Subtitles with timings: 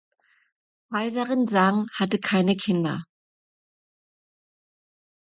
[0.89, 3.03] Kaiserin Zhang hatte keine Kinder.